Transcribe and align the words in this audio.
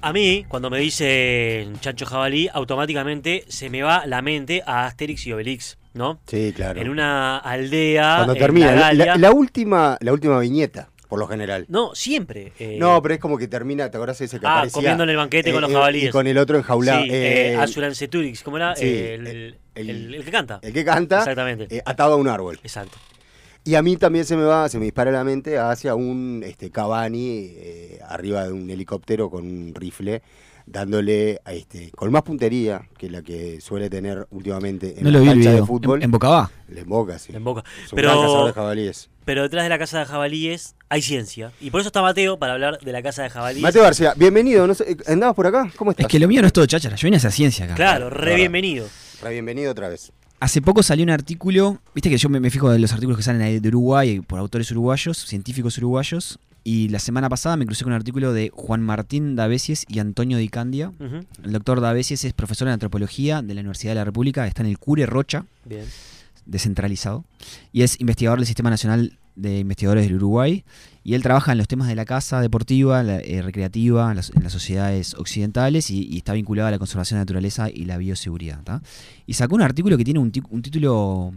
A 0.00 0.12
mí, 0.12 0.44
cuando 0.48 0.70
me 0.70 0.78
dicen 0.78 1.78
chancho 1.80 2.06
jabalí, 2.06 2.48
automáticamente 2.52 3.44
se 3.48 3.68
me 3.68 3.82
va 3.82 4.06
la 4.06 4.22
mente 4.22 4.62
a 4.64 4.86
Asterix 4.86 5.26
y 5.26 5.32
Obelix, 5.32 5.76
¿no? 5.92 6.20
Sí, 6.26 6.52
claro. 6.54 6.80
En 6.80 6.88
una 6.88 7.38
aldea. 7.38 8.14
Cuando 8.18 8.34
termina, 8.36 8.92
la 8.92 9.16
la, 9.16 9.32
última, 9.32 9.98
la 10.00 10.12
última 10.12 10.38
viñeta, 10.38 10.88
por 11.08 11.18
lo 11.18 11.26
general. 11.26 11.66
No, 11.68 11.96
siempre. 11.96 12.52
eh, 12.60 12.76
No, 12.78 13.02
pero 13.02 13.14
es 13.14 13.20
como 13.20 13.36
que 13.38 13.48
termina, 13.48 13.90
¿te 13.90 13.96
acordás 13.96 14.20
de 14.20 14.26
ese 14.26 14.38
que 14.38 14.46
Ah, 14.46 14.58
aparecía? 14.58 14.72
comiendo 14.74 15.02
en 15.02 15.10
el 15.10 15.16
banquete 15.16 15.50
con 15.52 15.62
los 15.62 15.70
eh, 15.70 15.74
jabalíes. 15.74 16.08
Y 16.08 16.10
con 16.10 16.26
el 16.28 16.38
otro 16.38 16.56
enjaulado. 16.58 17.02
Sí, 17.02 17.10
eh, 17.10 17.52
eh, 17.52 17.56
Azuran 17.56 17.94
Ceturix, 17.96 18.42
¿cómo 18.44 18.56
era? 18.58 18.76
sí, 18.76 18.84
Eh, 18.86 19.14
el, 19.14 19.26
el- 19.26 19.58
el- 19.74 19.90
el- 19.90 20.14
el 20.14 20.24
que 20.24 20.30
canta. 20.30 20.60
el 20.62 20.72
que 20.72 20.84
canta, 20.84 21.18
Exactamente. 21.18 21.66
eh, 21.76 21.82
atado 21.84 22.12
a 22.12 22.16
un 22.16 22.28
árbol. 22.28 22.60
Exacto. 22.62 22.96
Y 23.68 23.74
a 23.74 23.82
mí 23.82 23.98
también 23.98 24.24
se 24.24 24.34
me 24.34 24.44
va, 24.44 24.66
se 24.70 24.78
me 24.78 24.86
dispara 24.86 25.10
la 25.10 25.24
mente 25.24 25.58
hacia 25.58 25.94
un 25.94 26.42
este, 26.42 26.70
Cavani 26.70 27.50
eh, 27.54 27.98
arriba 28.08 28.44
de 28.46 28.52
un 28.54 28.70
helicóptero 28.70 29.28
con 29.28 29.44
un 29.44 29.74
rifle, 29.74 30.22
dándole 30.64 31.38
a 31.44 31.52
este, 31.52 31.90
con 31.90 32.10
más 32.10 32.22
puntería 32.22 32.88
que 32.96 33.10
la 33.10 33.20
que 33.20 33.60
suele 33.60 33.90
tener 33.90 34.26
últimamente 34.30 34.94
en 34.96 35.04
No 35.04 35.10
la 35.10 35.18
lo 35.18 35.24
cancha 35.26 35.52
de 35.52 35.62
fútbol. 35.66 35.98
En, 35.98 36.04
en 36.04 36.10
Boca 36.12 36.28
va. 36.30 36.50
Le 36.68 36.80
emboca, 36.80 37.18
sí. 37.18 37.36
En 37.36 37.44
boca. 37.44 37.62
Es 37.84 37.92
un 37.92 37.96
Pero- 37.96 38.46
de 38.46 38.52
jabalíes. 38.54 39.10
Pero 39.26 39.42
detrás 39.42 39.64
de 39.64 39.68
la 39.68 39.78
casa 39.78 39.98
de 39.98 40.06
jabalíes 40.06 40.74
hay 40.88 41.02
ciencia. 41.02 41.52
Y 41.60 41.70
por 41.70 41.82
eso 41.82 41.88
está 41.88 42.00
Mateo 42.00 42.38
para 42.38 42.54
hablar 42.54 42.78
de 42.78 42.92
la 42.92 43.02
casa 43.02 43.22
de 43.22 43.28
jabalíes. 43.28 43.62
Mateo 43.62 43.82
García, 43.82 44.14
bienvenido. 44.16 44.66
No 44.66 44.72
sé, 44.74 44.96
¿Andabas 45.06 45.36
por 45.36 45.46
acá? 45.46 45.70
¿Cómo 45.76 45.90
estás? 45.90 46.06
Es 46.06 46.10
que 46.10 46.18
lo 46.18 46.26
mío 46.26 46.40
no 46.40 46.46
es 46.46 46.54
todo 46.54 46.64
cháchara, 46.64 46.96
yo 46.96 47.04
vine 47.04 47.16
a 47.16 47.18
hacer 47.18 47.32
ciencia 47.32 47.66
acá. 47.66 47.74
Claro, 47.74 48.08
re 48.08 48.20
Claro. 48.22 48.36
bienvenido. 48.36 48.86
Re 49.20 49.32
bienvenido 49.32 49.72
otra 49.72 49.90
vez. 49.90 50.10
Hace 50.40 50.62
poco 50.62 50.84
salió 50.84 51.02
un 51.04 51.10
artículo, 51.10 51.80
viste 51.94 52.10
que 52.10 52.16
yo 52.16 52.28
me, 52.28 52.38
me 52.38 52.50
fijo 52.50 52.70
de 52.70 52.78
los 52.78 52.92
artículos 52.92 53.16
que 53.16 53.24
salen 53.24 53.42
ahí 53.42 53.58
de 53.58 53.68
Uruguay 53.68 54.20
por 54.20 54.38
autores 54.38 54.70
uruguayos, 54.70 55.18
científicos 55.18 55.76
uruguayos, 55.78 56.38
y 56.62 56.88
la 56.90 57.00
semana 57.00 57.28
pasada 57.28 57.56
me 57.56 57.66
crucé 57.66 57.82
con 57.82 57.92
un 57.92 57.96
artículo 57.96 58.32
de 58.32 58.50
Juan 58.54 58.80
Martín 58.82 59.34
Davesies 59.34 59.84
y 59.88 59.98
Antonio 59.98 60.38
Di 60.38 60.48
Candia. 60.48 60.92
El 61.42 61.52
doctor 61.52 61.80
Davesies 61.80 62.24
es 62.24 62.32
profesor 62.34 62.68
en 62.68 62.74
antropología 62.74 63.42
de 63.42 63.54
la 63.54 63.62
Universidad 63.62 63.92
de 63.92 63.96
la 63.96 64.04
República, 64.04 64.46
está 64.46 64.62
en 64.62 64.68
el 64.68 64.78
Cure 64.78 65.06
Rocha, 65.06 65.44
Bien. 65.64 65.84
descentralizado, 66.46 67.24
y 67.72 67.82
es 67.82 68.00
investigador 68.00 68.38
del 68.38 68.46
Sistema 68.46 68.70
Nacional 68.70 69.18
de 69.38 69.60
Investigadores 69.60 70.04
del 70.06 70.16
Uruguay, 70.16 70.64
y 71.04 71.14
él 71.14 71.22
trabaja 71.22 71.52
en 71.52 71.58
los 71.58 71.68
temas 71.68 71.88
de 71.88 71.94
la 71.94 72.04
casa 72.04 72.40
deportiva, 72.40 73.02
la, 73.02 73.18
eh, 73.20 73.40
recreativa, 73.40 74.10
en 74.10 74.16
las, 74.16 74.30
en 74.34 74.42
las 74.42 74.52
sociedades 74.52 75.14
occidentales, 75.14 75.90
y, 75.90 76.06
y 76.06 76.18
está 76.18 76.34
vinculado 76.34 76.68
a 76.68 76.70
la 76.70 76.78
conservación 76.78 77.16
de 77.16 77.20
la 77.20 77.24
naturaleza 77.24 77.70
y 77.70 77.84
la 77.86 77.96
bioseguridad. 77.96 78.62
¿tá? 78.62 78.82
Y 79.26 79.32
sacó 79.34 79.54
un 79.54 79.62
artículo 79.62 79.96
que 79.96 80.04
tiene 80.04 80.20
un, 80.20 80.30
ti- 80.30 80.42
un 80.50 80.60
título 80.60 81.32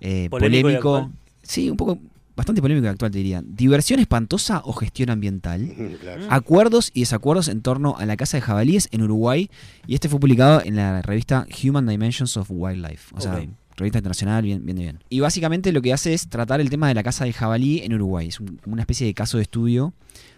eh, 0.00 0.28
Polémico 0.30 1.10
sí, 1.42 1.68
un 1.68 1.76
poco 1.76 1.98
bastante 2.36 2.62
polémico 2.62 2.88
actual, 2.88 3.10
te 3.10 3.18
diría. 3.18 3.42
¿Diversión 3.44 4.00
espantosa 4.00 4.62
o 4.64 4.72
gestión 4.72 5.10
ambiental? 5.10 5.74
Claro. 6.00 6.26
Acuerdos 6.30 6.90
y 6.94 7.00
desacuerdos 7.00 7.48
en 7.48 7.60
torno 7.60 7.96
a 7.98 8.06
la 8.06 8.16
caza 8.16 8.38
de 8.38 8.40
jabalíes 8.40 8.88
en 8.92 9.02
Uruguay. 9.02 9.50
Y 9.86 9.94
este 9.94 10.08
fue 10.08 10.20
publicado 10.20 10.62
en 10.64 10.76
la 10.76 11.02
revista 11.02 11.46
Human 11.62 11.86
Dimensions 11.86 12.38
of 12.38 12.48
Wildlife. 12.50 13.14
O 13.14 13.20
sea. 13.20 13.44
Revista 13.80 13.98
internacional, 13.98 14.42
bien, 14.44 14.64
bien 14.64 14.76
de 14.76 14.82
bien. 14.84 14.98
Y 15.08 15.20
básicamente 15.20 15.72
lo 15.72 15.82
que 15.82 15.92
hace 15.92 16.14
es 16.14 16.28
tratar 16.28 16.60
el 16.60 16.70
tema 16.70 16.86
de 16.88 16.94
la 16.94 17.02
caza 17.02 17.24
de 17.24 17.32
jabalí 17.32 17.80
en 17.80 17.94
Uruguay. 17.94 18.28
Es 18.28 18.38
un- 18.40 18.60
una 18.66 18.82
especie 18.82 19.06
de 19.06 19.14
caso 19.14 19.36
de 19.38 19.42
estudio 19.42 19.92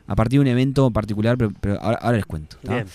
a 0.07 0.17
partir 0.17 0.39
de 0.39 0.43
un 0.43 0.47
evento 0.49 0.91
particular, 0.91 1.37
pero, 1.37 1.53
pero 1.61 1.81
ahora, 1.81 1.99
ahora 2.01 2.17
les 2.17 2.27
cuento. 2.27 2.57
Bien. 2.67 2.87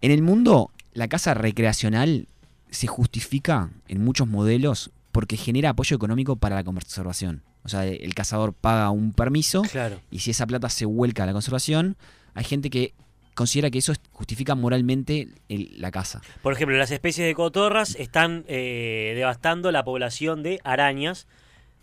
En 0.00 0.10
el 0.12 0.22
mundo, 0.22 0.70
la 0.94 1.08
caza 1.08 1.34
recreacional 1.34 2.28
se 2.70 2.86
justifica 2.86 3.70
en 3.88 4.04
muchos 4.04 4.28
modelos 4.28 4.90
porque 5.12 5.36
genera 5.36 5.70
apoyo 5.70 5.96
económico 5.96 6.36
para 6.36 6.56
la 6.56 6.64
conservación. 6.64 7.42
O 7.64 7.68
sea, 7.68 7.84
el 7.86 8.14
cazador 8.14 8.52
paga 8.52 8.90
un 8.90 9.12
permiso 9.12 9.62
Claro. 9.62 9.98
y 10.10 10.20
si 10.20 10.30
esa 10.30 10.46
plata 10.46 10.68
se 10.68 10.84
vuelca 10.86 11.22
a 11.24 11.26
la 11.26 11.32
conservación, 11.32 11.96
hay 12.34 12.44
gente 12.44 12.70
que 12.70 12.92
considera 13.36 13.70
que 13.70 13.78
eso 13.78 13.92
es- 13.92 14.00
justifica 14.10 14.56
moralmente 14.56 15.28
el- 15.48 15.80
la 15.80 15.92
caza. 15.92 16.20
Por 16.42 16.52
ejemplo, 16.52 16.76
las 16.76 16.90
especies 16.90 17.24
de 17.28 17.34
cotorras 17.34 17.94
están 17.94 18.44
eh, 18.48 19.12
devastando 19.14 19.70
la 19.70 19.84
población 19.84 20.42
de 20.42 20.58
arañas. 20.64 21.28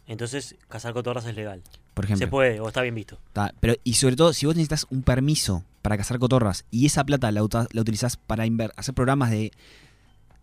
Entonces, 0.07 0.55
cazar 0.67 0.91
cotorras 0.91 1.25
es 1.25 1.35
legal. 1.35 1.61
Por 1.93 2.03
ejemplo. 2.05 2.25
Se 2.25 2.29
puede, 2.29 2.59
o 2.59 2.67
está 2.67 2.81
bien 2.81 2.95
visto. 2.95 3.17
Pero, 3.61 3.75
y 3.85 3.93
sobre 3.93 4.17
todo, 4.17 4.33
si 4.33 4.45
vos 4.45 4.55
necesitas 4.55 4.85
un 4.89 5.01
permiso 5.03 5.63
para 5.81 5.95
cazar 5.95 6.19
cotorras 6.19 6.65
y 6.71 6.85
esa 6.87 7.05
plata 7.05 7.31
la, 7.31 7.41
la 7.71 7.81
utilizás 7.81 8.17
para 8.17 8.43
hacer 8.75 8.93
programas 8.95 9.31
de 9.31 9.51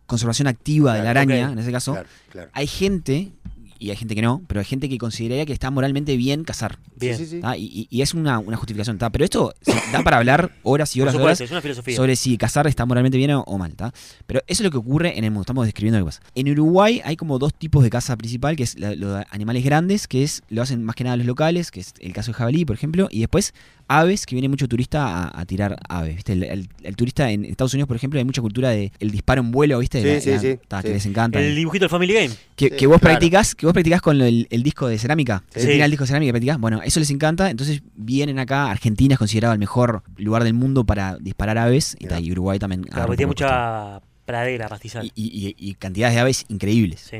conservación 0.06 0.48
activa 0.48 0.94
de 0.94 1.02
la 1.02 1.10
araña, 1.10 1.52
en 1.52 1.58
ese 1.58 1.70
caso, 1.72 1.92
Claro, 1.92 2.08
claro. 2.30 2.50
hay 2.54 2.66
gente, 2.66 3.32
y 3.80 3.90
hay 3.90 3.96
gente 3.96 4.14
que 4.14 4.22
no, 4.22 4.42
pero 4.46 4.60
hay 4.60 4.66
gente 4.66 4.88
que 4.88 4.98
consideraría 4.98 5.46
que 5.46 5.52
está 5.52 5.70
moralmente 5.70 6.16
bien 6.16 6.44
cazar. 6.44 6.78
Bien. 6.96 7.16
Sí, 7.16 7.24
sí, 7.26 7.40
sí. 7.40 7.46
Y, 7.58 7.88
y- 7.90 7.96
y 7.98 8.02
es 8.02 8.14
una, 8.14 8.38
una 8.38 8.56
justificación. 8.56 8.98
¿tá? 8.98 9.10
Pero 9.10 9.24
esto 9.24 9.52
da 9.92 10.02
para 10.02 10.18
hablar 10.18 10.52
horas 10.62 10.94
y 10.94 11.00
horas 11.00 11.14
y 11.14 11.16
supuesto, 11.16 11.24
horas 11.24 11.40
es 11.40 11.50
una 11.50 11.60
filosofía. 11.62 11.96
sobre 11.96 12.14
si 12.16 12.36
cazar 12.36 12.66
está 12.66 12.84
moralmente 12.86 13.16
bien 13.18 13.32
o, 13.32 13.40
o 13.40 13.58
mal. 13.58 13.74
¿tá? 13.74 13.92
Pero 14.26 14.40
eso 14.46 14.62
es 14.62 14.64
lo 14.64 14.70
que 14.70 14.76
ocurre 14.76 15.18
en 15.18 15.24
el 15.24 15.30
mundo. 15.30 15.42
Estamos 15.42 15.64
describiendo 15.66 15.98
lo 15.98 16.04
que 16.04 16.08
pasa. 16.10 16.20
En 16.34 16.48
Uruguay 16.50 17.00
hay 17.04 17.16
como 17.16 17.38
dos 17.38 17.54
tipos 17.54 17.82
de 17.82 17.90
caza 17.90 18.16
principal, 18.16 18.54
que 18.56 18.62
es 18.64 18.78
la- 18.78 18.94
lo 18.94 19.14
de 19.14 19.24
animales 19.30 19.64
grandes, 19.64 20.06
que 20.06 20.22
es 20.22 20.42
lo 20.50 20.62
hacen 20.62 20.84
más 20.84 20.94
que 20.94 21.04
nada 21.04 21.16
los 21.16 21.26
locales, 21.26 21.70
que 21.70 21.80
es 21.80 21.94
el 22.00 22.12
caso 22.12 22.30
de 22.32 22.34
jabalí, 22.34 22.64
por 22.64 22.76
ejemplo, 22.76 23.08
y 23.10 23.20
después 23.20 23.54
aves, 23.88 24.24
que 24.24 24.36
viene 24.36 24.48
mucho 24.48 24.68
turista 24.68 25.24
a, 25.24 25.40
a 25.40 25.44
tirar 25.46 25.76
aves. 25.88 26.14
¿viste? 26.16 26.32
El, 26.34 26.42
el- 26.44 26.68
el 26.82 26.96
turista 26.96 27.30
en 27.30 27.44
Estados 27.44 27.74
Unidos, 27.74 27.88
por 27.88 27.96
ejemplo, 27.96 28.18
hay 28.18 28.24
mucha 28.24 28.40
cultura 28.42 28.68
de 28.70 28.92
el 29.00 29.10
disparo 29.10 29.40
en 29.40 29.50
vuelo, 29.50 29.78
¿viste? 29.80 30.00
Sí, 30.00 30.06
La- 30.08 30.20
sí, 30.20 30.30
la- 30.30 30.38
sí, 30.54 30.58
ta, 30.68 30.80
sí. 30.82 30.88
Que 30.88 30.94
les 30.94 31.06
encanta. 31.06 31.40
El 31.40 31.56
dibujito 31.56 31.84
del 31.84 31.90
Family 31.90 32.12
Game. 32.12 32.30
Que, 32.54 32.68
Sí, 32.68 32.76
que 32.76 32.86
vos 32.86 33.00
claro. 33.00 33.14
practicás, 33.14 33.54
que 33.54 33.66
vos 33.66 33.69
practicás 33.72 34.00
con 34.02 34.20
el, 34.20 34.46
el 34.50 34.62
disco 34.62 34.86
de 34.88 34.98
cerámica. 34.98 35.42
Sí. 35.54 35.60
Se 35.60 35.66
tira 35.68 35.84
el 35.84 35.90
disco 35.90 36.04
de 36.04 36.08
cerámica 36.08 36.28
que 36.28 36.32
practicás. 36.34 36.58
Bueno, 36.58 36.80
eso 36.82 37.00
les 37.00 37.10
encanta. 37.10 37.50
Entonces 37.50 37.82
vienen 37.94 38.38
acá. 38.38 38.70
Argentina 38.70 39.14
es 39.14 39.18
considerado 39.18 39.52
el 39.54 39.58
mejor 39.60 40.02
lugar 40.16 40.44
del 40.44 40.54
mundo 40.54 40.84
para 40.84 41.16
disparar 41.18 41.58
aves. 41.58 41.96
Y, 41.98 42.12
y 42.12 42.32
Uruguay 42.32 42.58
también. 42.58 42.82
Claro, 42.84 43.06
porque 43.06 43.18
tiene 43.18 43.28
mucha 43.28 44.00
pradera, 44.24 44.68
pastizal. 44.68 45.06
y, 45.06 45.12
y- 45.14 45.48
y- 45.58 45.70
y 45.70 45.74
cantidades 45.74 46.14
de 46.14 46.20
aves 46.20 46.44
increíbles. 46.48 47.00
Sí. 47.10 47.16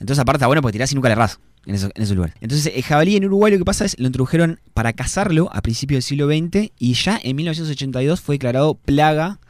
Entonces, 0.00 0.18
aparte, 0.20 0.38
está 0.38 0.46
bueno 0.46 0.62
porque 0.62 0.72
tirás 0.72 0.90
y 0.92 0.94
nunca 0.94 1.08
le 1.08 1.12
errás 1.12 1.38
en, 1.66 1.74
eso- 1.74 1.90
en 1.94 2.02
ese 2.02 2.14
lugar. 2.14 2.32
Entonces, 2.40 2.72
el 2.74 2.82
jabalí 2.82 3.16
en 3.16 3.26
Uruguay 3.26 3.52
lo 3.52 3.58
que 3.58 3.64
pasa 3.66 3.84
es 3.84 3.98
lo 3.98 4.06
introdujeron 4.06 4.60
para 4.72 4.92
cazarlo 4.94 5.50
a 5.52 5.60
principios 5.60 5.96
del 5.98 6.02
siglo 6.04 6.26
XX 6.28 6.72
y 6.78 6.94
ya 6.94 7.20
en 7.22 7.36
1982 7.36 8.20
fue 8.22 8.36
declarado 8.36 8.74
plaga, 8.76 9.40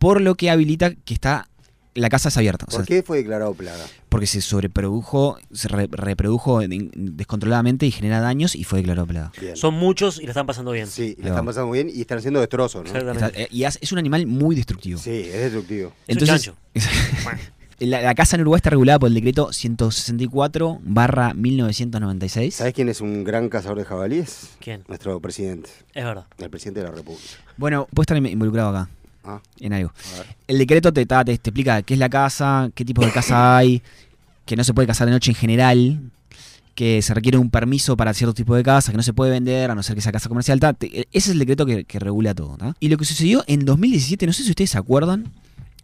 por 0.00 0.20
lo 0.20 0.34
que 0.34 0.50
habilita 0.50 0.92
que 0.94 1.14
está. 1.14 1.46
La 1.94 2.08
caza 2.08 2.28
es 2.28 2.36
abierta. 2.36 2.66
O 2.68 2.70
¿Por 2.70 2.86
sea, 2.86 2.96
qué 2.96 3.02
fue 3.02 3.18
declarado 3.18 3.52
plaga? 3.54 3.84
porque 4.08 4.26
se 4.26 4.40
sobreprodujo, 4.40 5.38
se 5.52 5.68
re- 5.68 5.88
reprodujo 5.90 6.62
en- 6.62 6.90
descontroladamente 6.94 7.86
y 7.86 7.90
genera 7.90 8.20
daños 8.20 8.54
y 8.54 8.64
fue 8.64 8.78
declarado 8.78 9.06
plaga. 9.08 9.32
Bien. 9.40 9.56
Son 9.56 9.74
muchos 9.74 10.18
y 10.20 10.24
la 10.24 10.30
están 10.30 10.46
pasando 10.46 10.70
bien. 10.72 10.86
Sí, 10.86 11.16
la 11.20 11.28
están 11.30 11.44
pasando 11.46 11.66
muy 11.68 11.82
bien 11.82 11.94
y 11.96 12.00
están 12.00 12.18
haciendo 12.18 12.38
destrozos, 12.40 12.82
¿no? 12.84 12.88
Exactamente. 12.90 13.26
Está- 13.26 13.40
eh, 13.40 13.48
y 13.50 13.64
es 13.64 13.78
es 13.80 13.90
un 13.92 13.98
animal 13.98 14.26
muy 14.26 14.54
destructivo. 14.56 14.98
Sí, 15.00 15.10
es 15.10 15.32
destructivo. 15.32 15.92
Es 16.06 16.16
un 16.16 16.22
Entonces, 16.22 16.52
la, 17.80 18.02
la 18.02 18.14
caza 18.14 18.36
en 18.36 18.42
Uruguay 18.42 18.58
está 18.58 18.70
regulada 18.70 18.98
por 18.98 19.08
el 19.08 19.14
decreto 19.14 19.52
164 19.52 20.80
barra 20.82 21.34
1996. 21.34 22.54
¿Sabes 22.54 22.74
quién 22.74 22.88
es 22.88 23.00
un 23.00 23.24
gran 23.24 23.48
cazador 23.48 23.78
de 23.78 23.84
jabalíes? 23.84 24.50
¿Quién? 24.60 24.84
Nuestro 24.88 25.18
presidente, 25.20 25.70
Es 25.94 26.04
verdad. 26.04 26.26
el 26.38 26.50
presidente 26.50 26.80
de 26.80 26.86
la 26.88 26.92
República. 26.94 27.24
Bueno, 27.56 27.88
puede 27.92 28.04
estar 28.04 28.16
involucrado 28.16 28.68
acá 28.70 28.90
Ah, 29.24 29.40
en 29.58 29.72
algo. 29.72 29.92
El 30.46 30.58
decreto 30.58 30.92
te, 30.92 31.04
ta- 31.06 31.24
te, 31.24 31.36
te 31.38 31.50
explica 31.50 31.82
qué 31.82 31.94
es 31.94 32.00
la 32.00 32.08
caza, 32.08 32.70
qué 32.74 32.84
tipo 32.84 33.04
de 33.04 33.10
caza 33.12 33.56
hay, 33.58 33.82
que 34.46 34.56
no 34.56 34.64
se 34.64 34.72
puede 34.74 34.86
cazar 34.86 35.06
de 35.06 35.12
noche 35.12 35.30
en 35.30 35.34
general, 35.36 36.00
que 36.74 37.02
se 37.02 37.12
requiere 37.12 37.36
un 37.36 37.50
permiso 37.50 37.96
para 37.96 38.14
cierto 38.14 38.32
tipo 38.34 38.54
de 38.54 38.62
caza, 38.62 38.90
que 38.92 38.96
no 38.96 39.02
se 39.02 39.12
puede 39.12 39.30
vender 39.30 39.70
a 39.70 39.74
no 39.74 39.82
ser 39.82 39.94
que 39.94 40.00
sea 40.00 40.12
caza 40.12 40.28
comercial. 40.28 40.58
ta. 40.60 40.72
Te- 40.72 41.00
ese 41.00 41.06
es 41.12 41.28
el 41.28 41.38
decreto 41.38 41.66
que, 41.66 41.84
que 41.84 41.98
regula 41.98 42.34
todo. 42.34 42.56
ta. 42.56 42.74
Y 42.80 42.88
lo 42.88 42.96
que 42.96 43.04
sucedió 43.04 43.44
en 43.46 43.64
2017, 43.64 44.26
no 44.26 44.32
sé 44.32 44.42
si 44.44 44.50
ustedes 44.50 44.70
se 44.70 44.78
acuerdan, 44.78 45.26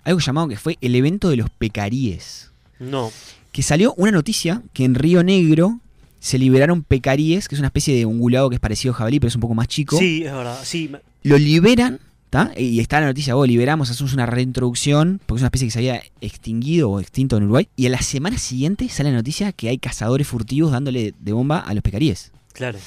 algo 0.04 0.20
llamado 0.20 0.48
que 0.48 0.56
fue 0.56 0.78
el 0.80 0.94
evento 0.94 1.28
de 1.28 1.36
los 1.36 1.50
pecaríes. 1.50 2.50
No. 2.78 3.10
Que 3.52 3.62
salió 3.62 3.92
una 3.98 4.12
noticia 4.12 4.62
que 4.72 4.84
en 4.84 4.94
Río 4.94 5.22
Negro 5.22 5.80
se 6.20 6.38
liberaron 6.38 6.82
pecaríes, 6.82 7.48
que 7.48 7.54
es 7.54 7.58
una 7.58 7.68
especie 7.68 7.94
de 7.94 8.06
ungulado 8.06 8.48
que 8.48 8.56
es 8.56 8.60
parecido 8.60 8.94
a 8.94 8.96
jabalí, 8.96 9.20
pero 9.20 9.28
es 9.28 9.34
un 9.34 9.40
poco 9.42 9.54
más 9.54 9.68
chico 9.68 9.98
Sí, 9.98 10.22
es 10.24 10.32
verdad. 10.32 10.58
Sí, 10.64 10.90
lo 11.22 11.38
liberan, 11.38 12.00
¿tá? 12.30 12.52
Y 12.56 12.80
está 12.80 13.00
la 13.00 13.06
noticia, 13.06 13.34
vos 13.34 13.46
liberamos, 13.48 13.90
hacemos 13.90 14.12
una 14.12 14.26
reintroducción, 14.26 15.20
porque 15.26 15.38
es 15.38 15.42
una 15.42 15.46
especie 15.48 15.66
que 15.68 15.72
se 15.72 15.78
había 15.78 16.02
extinguido 16.20 16.90
o 16.90 17.00
extinto 17.00 17.36
en 17.36 17.44
Uruguay. 17.44 17.68
Y 17.76 17.86
a 17.86 17.90
la 17.90 18.00
semana 18.02 18.38
siguiente 18.38 18.88
sale 18.88 19.10
la 19.10 19.16
noticia 19.16 19.52
que 19.52 19.68
hay 19.68 19.78
cazadores 19.78 20.26
furtivos 20.26 20.72
dándole 20.72 21.14
de 21.18 21.32
bomba 21.32 21.58
a 21.60 21.74
los 21.74 21.82
pecaríes. 21.82 22.32
claro. 22.52 22.78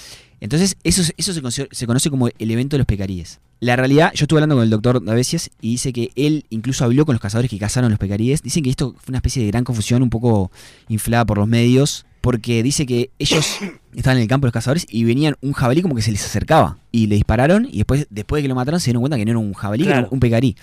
Entonces, 0.42 0.78
eso, 0.86 1.02
es- 1.02 1.14
eso 1.18 1.34
se, 1.34 1.42
conoce, 1.42 1.68
se 1.70 1.86
conoce 1.86 2.10
como 2.10 2.30
el 2.30 2.52
evento 2.52 2.76
de 2.76 2.80
los 2.80 2.88
pecaríes. 2.88 3.42
La 3.60 3.76
realidad, 3.76 4.14
yo 4.16 4.24
estuve 4.24 4.38
hablando 4.40 4.56
con 4.56 4.64
el 4.64 4.70
doctor 4.70 5.04
Davesias 5.04 5.50
y 5.60 5.72
dice 5.72 5.92
que 5.92 6.12
él 6.16 6.46
incluso 6.50 6.86
habló 6.86 7.06
con 7.06 7.14
los 7.14 7.22
cazadores 7.22 7.52
que 7.52 7.60
cazaron 7.60 7.90
los 7.90 8.00
pecaríes. 8.00 8.42
Dicen 8.42 8.64
que 8.64 8.70
esto 8.70 8.94
fue 8.98 9.12
una 9.12 9.18
especie 9.18 9.42
de 9.44 9.50
gran 9.50 9.66
confusión, 9.66 10.02
un 10.02 10.10
poco 10.10 10.50
inflada 10.88 11.26
por 11.26 11.40
los 11.40 11.48
medios, 11.50 12.06
porque 12.30 12.62
dice 12.62 12.86
que 12.86 13.10
ellos 13.18 13.58
estaban 13.96 14.18
en 14.18 14.22
el 14.22 14.28
campo 14.30 14.46
los 14.46 14.54
cazadores 14.54 14.86
y 14.88 15.04
venían 15.04 15.36
un 15.42 15.54
jabalí 15.54 15.82
como 15.82 15.96
que 15.96 16.04
se 16.04 16.12
les 16.12 16.24
acercaba 16.24 16.78
y 16.92 17.08
le 17.08 17.16
dispararon 17.16 17.68
y 17.72 17.78
después, 17.78 18.06
después 18.12 18.38
de 18.38 18.44
que 18.44 18.50
lo 18.50 18.54
mataron 18.54 18.80
se 18.80 18.86
dieron 18.92 19.02
cuenta 19.02 19.18
que 19.18 19.26
no 19.26 19.32
era 19.32 19.40
un 19.40 19.54
jabalí, 19.54 19.84
que 19.86 19.90
era 19.90 20.08
un 20.12 20.20
pecarí. 20.20 20.56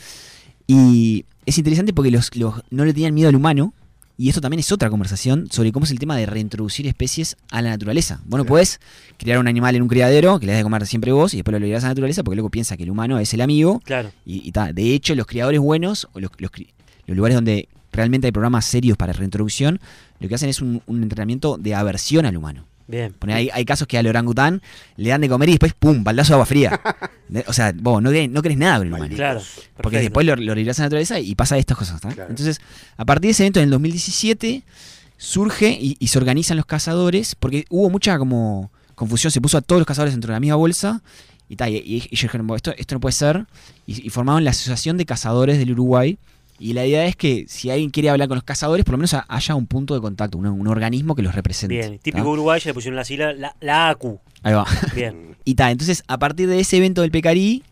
Y 0.68 1.24
es 1.44 1.58
interesante 1.58 1.92
porque 1.92 2.12
los, 2.12 2.34
los- 2.36 2.54
no 2.70 2.84
le 2.84 2.92
tenían 2.92 3.14
miedo 3.14 3.28
al 3.28 3.34
humano 3.34 3.74
y 4.16 4.28
esto 4.28 4.40
también 4.40 4.60
es 4.60 4.70
otra 4.70 4.90
conversación 4.90 5.48
sobre 5.50 5.72
cómo 5.72 5.86
es 5.86 5.90
el 5.90 5.98
tema 5.98 6.16
de 6.16 6.26
reintroducir 6.26 6.86
especies 6.86 7.36
a 7.50 7.60
la 7.62 7.70
naturaleza. 7.70 8.20
Bueno, 8.26 8.44
puedes 8.44 8.78
criar 9.18 9.40
un 9.40 9.48
animal 9.48 9.74
en 9.74 9.82
un 9.82 9.88
criadero 9.88 10.38
que 10.38 10.46
le 10.46 10.52
das 10.52 10.60
de 10.60 10.62
comer 10.62 10.86
siempre 10.86 11.10
vos 11.10 11.34
y 11.34 11.38
después 11.38 11.52
lo 11.52 11.58
liberás 11.58 11.82
a 11.82 11.88
la 11.88 11.94
naturaleza 11.94 12.22
porque 12.22 12.36
luego 12.36 12.48
piensa 12.50 12.76
que 12.76 12.84
el 12.84 12.90
humano 12.90 13.18
es 13.18 13.34
el 13.34 13.40
amigo. 13.40 13.80
Claro. 13.84 14.12
Y, 14.24 14.46
y 14.46 14.52
ta. 14.52 14.72
De 14.72 14.94
hecho, 14.94 15.16
los 15.16 15.26
criadores 15.26 15.58
buenos, 15.58 16.06
o 16.12 16.20
los, 16.20 16.30
los 16.38 16.52
cri- 16.52 16.68
los 17.06 17.16
lugares 17.16 17.34
donde 17.34 17.68
realmente 17.96 18.26
hay 18.28 18.32
programas 18.32 18.64
serios 18.64 18.96
para 18.96 19.12
reintroducción, 19.12 19.81
lo 20.20 20.28
que 20.28 20.34
hacen 20.34 20.48
es 20.48 20.60
un, 20.60 20.82
un 20.87 21.02
entrenamiento 21.02 21.56
de 21.58 21.75
aversión 21.75 22.26
al 22.26 22.37
humano. 22.37 22.66
Bien. 22.88 23.14
Hay, 23.26 23.50
hay 23.52 23.64
casos 23.64 23.88
que 23.88 23.98
al 23.98 24.06
orangután 24.06 24.62
le 24.96 25.08
dan 25.08 25.20
de 25.20 25.28
comer 25.28 25.48
y 25.48 25.52
después, 25.52 25.75
¡pum!, 25.75 26.04
baldazo 26.04 26.28
de 26.31 26.34
agua 26.34 26.46
fría. 26.46 26.81
O 27.48 27.52
sea, 27.52 27.75
vos 27.75 28.00
no 28.00 28.10
querés, 28.12 28.31
no 28.31 28.40
querés 28.40 28.56
nada 28.56 28.78
con 28.78 28.87
el 28.87 28.93
humano. 28.93 29.16
Claro. 29.16 29.43
Porque 29.82 29.98
después 29.98 30.25
lo, 30.25 30.37
lo 30.37 30.54
liberás 30.54 30.78
a 30.78 30.82
la 30.82 30.87
naturaleza 30.87 31.19
y 31.19 31.34
pasa 31.34 31.58
estas 31.58 31.76
cosas. 31.76 32.00
Entonces, 32.04 32.60
a 32.96 33.04
partir 33.04 33.26
de 33.26 33.32
ese 33.32 33.43
evento 33.43 33.58
en 33.58 33.64
el 33.64 33.70
2017, 33.70 34.62
surge 35.16 35.70
y, 35.70 35.96
y 35.99 36.06
se 36.06 36.19
organizan 36.19 36.56
los 36.56 36.66
cazadores, 36.66 37.34
porque 37.34 37.64
hubo 37.69 37.90
mucha 37.90 38.16
como 38.19 38.70
confusión, 38.94 39.32
se 39.32 39.40
puso 39.40 39.58
a 39.58 39.60
todos 39.60 39.81
los 39.81 39.87
cazadores 39.88 40.14
dentro 40.14 40.28
de 40.28 40.34
la 40.34 40.40
misma 40.40 40.54
bolsa. 40.54 41.02
Y, 41.49 41.56
ta, 41.56 41.69
y, 41.69 41.78
y 41.78 41.96
ellos 41.96 42.10
dijeron, 42.10 42.46
"Bueno, 42.46 42.58
esto, 42.58 42.72
esto 42.76 42.94
no 42.94 43.00
puede 43.00 43.12
ser. 43.12 43.46
Y, 43.88 44.06
y 44.06 44.10
formaron 44.10 44.44
la 44.44 44.50
Asociación 44.50 44.96
de 44.96 45.04
Cazadores 45.04 45.58
del 45.58 45.72
Uruguay. 45.72 46.19
Y 46.58 46.73
la 46.73 46.87
idea 46.87 47.05
es 47.06 47.17
que 47.17 47.44
si 47.49 47.70
alguien 47.70 47.91
quiere 47.91 48.08
hablar 48.11 48.29
con 48.29 48.37
los 48.37 48.44
cazadores, 48.44 48.85
por 48.85 48.93
lo 48.93 48.99
menos 48.99 49.12
ha- 49.14 49.26
haya 49.29 49.55
un 49.55 49.67
punto 49.67 49.94
de 49.94 50.00
contacto, 50.00 50.38
un, 50.38 50.47
un 50.47 50.67
organismo 50.69 51.14
que 51.14 51.23
los 51.23 51.35
represente. 51.35 51.75
Bien. 51.75 51.97
¿tá? 51.99 52.03
Típico 52.03 52.31
uruguayo 52.31 52.69
le 52.69 52.75
pusieron 52.75 52.97
la 52.97 53.05
sigla, 53.05 53.32
la, 53.35 53.55
la 53.61 53.91
ACU. 53.91 54.19
Ahí 54.43 54.55
va. 54.55 54.67
Bien. 54.94 55.37
Y 55.44 55.55
ta, 55.55 55.70
entonces 55.70 56.03
a 56.08 56.19
partir 56.19 56.49
de 56.49 56.58
ese 56.58 56.76
evento 56.79 57.03
del 57.03 57.12
Pecarí 57.12 57.62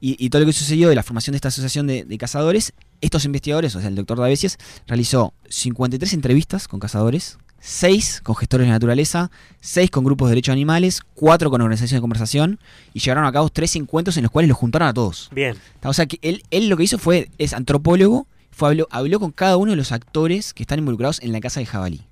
y, 0.00 0.24
y 0.24 0.30
todo 0.30 0.40
lo 0.40 0.46
que 0.46 0.52
sucedió 0.54 0.88
de 0.88 0.94
la 0.94 1.02
formación 1.02 1.32
de 1.32 1.36
esta 1.36 1.48
asociación 1.48 1.86
de, 1.86 2.04
de 2.04 2.16
cazadores, 2.18 2.72
estos 3.02 3.24
investigadores, 3.26 3.74
o 3.74 3.80
sea, 3.80 3.88
el 3.88 3.96
doctor 3.96 4.18
Davesias, 4.18 4.56
realizó 4.86 5.34
53 5.48 6.12
entrevistas 6.14 6.68
con 6.68 6.80
cazadores, 6.80 7.36
6 7.60 8.20
con 8.22 8.36
gestores 8.36 8.66
de 8.66 8.72
naturaleza, 8.72 9.30
6 9.60 9.90
con 9.90 10.04
grupos 10.04 10.28
de 10.28 10.30
derechos 10.32 10.52
de 10.52 10.58
animales, 10.58 11.00
4 11.14 11.50
con 11.50 11.60
organizaciones 11.60 11.98
de 11.98 12.00
conversación 12.00 12.58
y 12.94 13.00
llevaron 13.00 13.24
a 13.24 13.32
cabo 13.32 13.48
3 13.48 13.76
encuentros 13.76 14.16
en 14.16 14.22
los 14.24 14.30
cuales 14.32 14.48
los 14.48 14.56
juntaron 14.58 14.88
a 14.88 14.94
todos. 14.94 15.28
Bien. 15.32 15.56
O 15.84 15.92
sea, 15.92 16.06
que 16.06 16.18
él, 16.22 16.42
él 16.50 16.68
lo 16.68 16.76
que 16.76 16.84
hizo 16.84 16.98
fue, 16.98 17.28
es 17.38 17.52
antropólogo, 17.52 18.26
fue, 18.50 18.68
habló, 18.70 18.88
habló 18.90 19.20
con 19.20 19.30
cada 19.32 19.56
uno 19.56 19.72
de 19.72 19.76
los 19.76 19.92
actores 19.92 20.52
que 20.54 20.62
están 20.62 20.78
involucrados 20.78 21.20
en 21.22 21.32
la 21.32 21.40
casa 21.40 21.60
de 21.60 21.66
jabalí. 21.66 22.02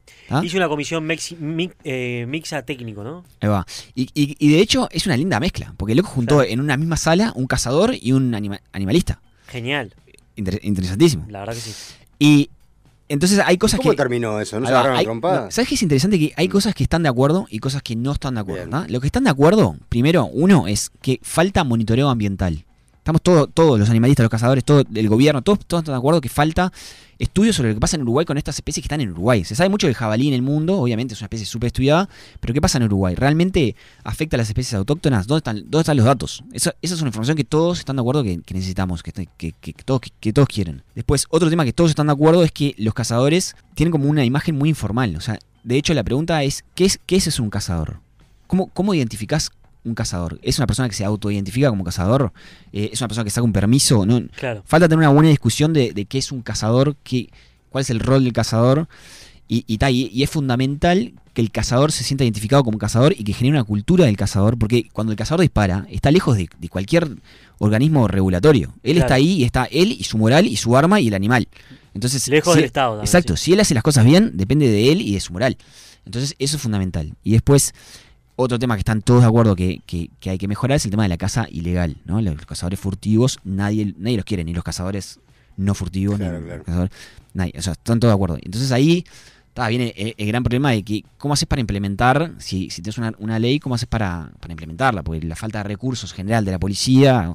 Hizo 0.42 0.56
una 0.56 0.68
comisión 0.68 1.06
eh, 1.84 2.26
mixa 2.28 2.62
técnico, 2.62 3.04
¿no? 3.04 3.24
Ahí 3.40 3.48
va. 3.48 3.64
Y, 3.94 4.08
y- 4.12 4.34
y 4.40 4.50
de 4.52 4.60
hecho 4.60 4.88
es 4.90 5.06
una 5.06 5.16
linda 5.16 5.38
mezcla, 5.38 5.72
porque 5.76 5.92
el 5.92 5.98
loco 5.98 6.08
juntó 6.10 6.36
Claro. 6.38 6.50
en 6.50 6.60
una 6.60 6.76
misma 6.76 6.96
sala 6.96 7.32
un 7.36 7.46
cazador 7.46 7.94
y 8.00 8.10
un 8.10 8.34
anima- 8.34 8.60
animalista. 8.72 9.20
Genial. 9.46 9.94
Inter- 10.34 10.58
interesantísimo. 10.64 11.26
La 11.28 11.38
verdad 11.40 11.54
que 11.54 11.60
sí. 11.60 11.72
Y 12.18 12.50
entonces 13.08 13.40
hay 13.44 13.56
cosas 13.56 13.80
¿Cómo 13.80 13.92
que... 13.92 13.96
terminó 13.96 14.40
eso? 14.40 14.60
¿No 14.60 14.66
se 14.66 14.72
agarraron 14.72 15.02
trompada? 15.02 15.44
no, 15.46 15.50
¿Sabes 15.50 15.68
qué 15.68 15.74
es 15.76 15.82
interesante? 15.82 16.18
Que 16.18 16.32
hay 16.36 16.48
cosas 16.48 16.74
que 16.74 16.82
están 16.82 17.02
de 17.02 17.08
acuerdo 17.08 17.46
y 17.50 17.58
cosas 17.60 17.82
que 17.82 17.96
no 17.96 18.12
están 18.12 18.34
de 18.34 18.40
acuerdo. 18.40 18.84
Lo 18.88 19.00
que 19.00 19.06
están 19.06 19.24
de 19.24 19.30
acuerdo, 19.30 19.76
primero, 19.88 20.26
uno, 20.26 20.66
es 20.66 20.90
que 21.00 21.20
falta 21.22 21.64
monitoreo 21.64 22.08
ambiental. 22.08 22.65
Estamos 23.06 23.22
todos, 23.22 23.48
todos 23.54 23.78
los 23.78 23.88
animalistas, 23.88 24.24
los 24.24 24.30
cazadores, 24.32 24.64
todo 24.64 24.82
el 24.92 25.08
gobierno, 25.08 25.40
todos, 25.40 25.60
todos 25.64 25.82
están 25.84 25.92
de 25.92 25.98
acuerdo 25.98 26.20
que 26.20 26.28
falta 26.28 26.72
estudios 27.20 27.54
sobre 27.54 27.68
lo 27.68 27.76
que 27.76 27.80
pasa 27.80 27.94
en 27.94 28.02
Uruguay 28.02 28.26
con 28.26 28.36
estas 28.36 28.56
especies 28.56 28.82
que 28.82 28.86
están 28.86 29.00
en 29.00 29.12
Uruguay. 29.12 29.44
Se 29.44 29.54
sabe 29.54 29.68
mucho 29.68 29.86
del 29.86 29.94
jabalí 29.94 30.26
en 30.26 30.34
el 30.34 30.42
mundo, 30.42 30.76
obviamente 30.80 31.14
es 31.14 31.20
una 31.20 31.26
especie 31.26 31.46
súper 31.46 31.68
estudiada, 31.68 32.08
pero 32.40 32.52
¿qué 32.52 32.60
pasa 32.60 32.78
en 32.78 32.82
Uruguay? 32.84 33.14
¿Realmente 33.14 33.76
afecta 34.02 34.36
a 34.36 34.38
las 34.38 34.48
especies 34.48 34.74
autóctonas? 34.74 35.28
¿Dónde 35.28 35.38
están, 35.38 35.56
dónde 35.70 35.82
están 35.82 35.96
los 35.96 36.04
datos? 36.04 36.42
Esa, 36.52 36.74
esa 36.82 36.94
es 36.96 37.00
una 37.00 37.10
información 37.10 37.36
que 37.36 37.44
todos 37.44 37.78
están 37.78 37.94
de 37.94 38.00
acuerdo 38.00 38.24
que, 38.24 38.40
necesitamos, 38.52 39.04
que- 39.04 39.12
que 39.38 39.72
todos, 39.84 40.00
que 40.18 40.32
todos 40.32 40.48
quieren. 40.48 40.82
Después, 40.96 41.26
otro 41.30 41.48
tema 41.48 41.64
que 41.64 41.72
todos 41.72 41.90
están 41.90 42.08
de 42.08 42.12
acuerdo 42.12 42.42
es 42.42 42.50
que 42.50 42.74
los 42.76 42.92
cazadores 42.92 43.54
tienen 43.76 43.92
como 43.92 44.08
una 44.08 44.24
imagen 44.24 44.58
muy 44.58 44.68
informal. 44.68 45.14
O 45.14 45.20
sea, 45.20 45.38
de 45.62 45.76
hecho 45.76 45.94
la 45.94 46.02
pregunta 46.02 46.42
es, 46.42 46.64
¿qué 46.74 46.86
es, 46.86 46.98
qué 47.06 47.14
es 47.14 47.38
un 47.38 47.50
cazador? 47.50 48.00
¿Cómo, 48.48 48.66
cómo 48.66 48.94
identificás 48.94 49.50
un 49.86 49.94
cazador? 49.94 50.38
¿Es 50.42 50.58
una 50.58 50.66
persona 50.66 50.88
que 50.88 50.94
se 50.94 51.04
autoidentifica 51.04 51.70
como 51.70 51.84
cazador? 51.84 52.32
Eh, 52.72 52.90
¿Es 52.92 53.00
una 53.00 53.08
persona 53.08 53.24
que 53.24 53.30
saca 53.30 53.44
un 53.44 53.52
permiso? 53.52 54.04
No, 54.06 54.20
Claro. 54.36 54.62
Falta 54.66 54.88
tener 54.88 54.98
una 54.98 55.08
buena 55.14 55.30
discusión 55.30 55.72
de, 55.72 55.92
de 55.92 56.04
qué 56.06 56.18
es 56.18 56.32
un 56.32 56.42
cazador, 56.42 56.96
qué, 57.02 57.28
cuál 57.70 57.82
es 57.82 57.90
el 57.90 58.00
rol 58.00 58.24
del 58.24 58.32
cazador. 58.32 58.88
Y, 59.48 59.64
y, 59.68 59.78
ta, 59.78 59.90
y- 59.92 60.10
y 60.12 60.24
es 60.24 60.30
fundamental 60.30 61.12
que 61.32 61.40
el 61.40 61.52
cazador 61.52 61.92
se 61.92 62.02
sienta 62.02 62.24
identificado 62.24 62.64
como 62.64 62.78
cazador 62.78 63.14
y 63.16 63.22
que 63.22 63.32
genere 63.32 63.56
una 63.58 63.64
cultura 63.64 64.06
del 64.06 64.16
cazador, 64.16 64.58
porque 64.58 64.88
cuando 64.92 65.12
el 65.12 65.16
cazador 65.18 65.42
dispara, 65.42 65.86
está 65.90 66.10
lejos 66.10 66.36
de, 66.36 66.48
de 66.58 66.68
cualquier 66.68 67.08
organismo 67.58 68.08
regulatorio. 68.08 68.74
Él 68.82 68.94
Claro. 68.94 69.00
está 69.00 69.14
ahí 69.14 69.32
y 69.34 69.44
está 69.44 69.64
él 69.70 69.92
y 69.92 70.02
su 70.02 70.18
moral 70.18 70.46
y 70.46 70.56
su 70.56 70.76
arma 70.76 70.98
y 71.00 71.08
el 71.08 71.14
animal. 71.14 71.46
Entonces, 71.94 72.26
Lejos 72.28 72.54
si- 72.54 72.58
del 72.58 72.64
Estado 72.66 72.90
también, 72.94 73.06
Exacto, 73.06 73.36
sí. 73.36 73.44
si 73.44 73.52
él 73.52 73.60
hace 73.60 73.74
las 73.74 73.82
cosas 73.84 74.04
bien, 74.04 74.32
depende 74.34 74.68
de 74.68 74.90
él 74.90 75.00
y 75.00 75.14
de 75.14 75.20
su 75.20 75.32
moral. 75.32 75.56
Entonces, 76.04 76.34
eso 76.38 76.56
es 76.56 76.62
fundamental. 76.62 77.14
Y 77.22 77.32
después, 77.32 77.72
otro 78.36 78.58
tema 78.58 78.74
que 78.76 78.80
están 78.80 79.02
todos 79.02 79.22
de 79.22 79.26
acuerdo 79.26 79.56
que, 79.56 79.80
que- 79.86 80.10
que 80.20 80.30
hay 80.30 80.38
que 80.38 80.46
mejorar 80.48 80.76
es 80.76 80.84
el 80.84 80.90
tema 80.90 81.02
de 81.04 81.08
la 81.08 81.16
caza 81.16 81.46
ilegal. 81.50 81.96
¿no? 82.04 82.20
Los, 82.20 82.36
cazadores 82.46 82.78
furtivos, 82.78 83.38
nadie, 83.44 83.94
nadie 83.98 84.16
los 84.16 84.24
quiere, 84.24 84.44
ni 84.44 84.52
los 84.54 84.62
cazadores 84.64 85.18
no 85.56 85.74
furtivos, 85.74 86.18
Claro, 86.18 86.38
ni 86.40 86.44
claro. 86.44 86.58
los 86.58 86.66
cazadores. 86.66 86.92
Nadie, 87.34 87.52
o 87.58 87.62
sea, 87.62 87.72
están 87.72 87.98
todos 88.00 88.12
de 88.12 88.14
acuerdo. 88.14 88.38
Entonces 88.42 88.70
ahí 88.72 89.04
ta, 89.54 89.68
viene 89.68 89.94
el, 89.96 90.14
el 90.18 90.26
gran 90.26 90.42
problema 90.42 90.70
de 90.72 90.82
que 90.82 91.02
cómo 91.16 91.32
haces 91.34 91.46
para 91.48 91.60
implementar, 91.60 92.32
si, 92.38 92.68
si 92.70 92.82
tienes 92.82 92.98
una, 92.98 93.12
una 93.18 93.38
ley, 93.38 93.58
cómo 93.58 93.74
haces 93.74 93.88
para, 93.88 94.30
para 94.40 94.52
implementarla, 94.52 95.02
porque 95.02 95.24
la 95.26 95.34
falta 95.36 95.58
de 95.58 95.64
recursos 95.64 96.12
general 96.12 96.44
de 96.44 96.50
la 96.52 96.58
policía, 96.58 97.34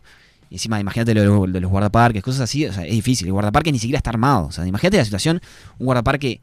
y 0.51 0.55
encima 0.55 0.79
imagínate 0.79 1.15
lo 1.15 1.47
de 1.47 1.59
los 1.61 1.71
guardaparques, 1.71 2.21
cosas 2.21 2.41
así, 2.41 2.65
o 2.67 2.73
sea, 2.73 2.85
es 2.85 2.91
difícil. 2.93 3.25
El 3.27 3.33
guardaparque 3.33 3.71
ni 3.71 3.79
siquiera 3.79 3.97
está 3.97 4.11
armado. 4.11 4.45
O 4.47 4.51
sea, 4.51 4.67
imagínate 4.67 4.97
la 4.97 5.05
situación, 5.05 5.41
un 5.79 5.85
guardaparque 5.85 6.41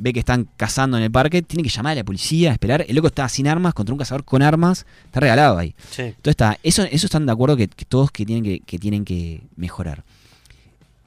ve 0.00 0.14
que 0.14 0.20
están 0.20 0.48
cazando 0.56 0.96
en 0.96 1.02
el 1.02 1.10
parque, 1.10 1.42
tiene 1.42 1.62
que 1.62 1.68
llamar 1.68 1.92
a 1.92 1.96
la 1.96 2.04
policía, 2.04 2.52
esperar. 2.52 2.84
El 2.88 2.96
loco 2.96 3.08
está 3.08 3.28
sin 3.28 3.46
armas 3.46 3.74
contra 3.74 3.92
un 3.92 3.98
cazador 3.98 4.24
con 4.24 4.42
armas, 4.42 4.86
está 5.04 5.20
regalado 5.20 5.58
ahí. 5.58 5.74
Sí. 5.90 6.02
Entonces 6.02 6.30
está, 6.30 6.58
eso, 6.62 6.82
eso 6.84 7.06
están 7.06 7.26
de 7.26 7.32
acuerdo 7.32 7.56
que, 7.56 7.68
que 7.68 7.84
todos 7.84 8.10
que 8.10 8.24
tienen 8.24 8.42
que, 8.42 8.60
que 8.60 8.78
tienen 8.78 9.04
que 9.04 9.42
mejorar. 9.56 10.02